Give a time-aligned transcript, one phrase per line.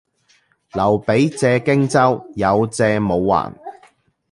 [0.71, 3.55] 劉備借荊州，有借冇還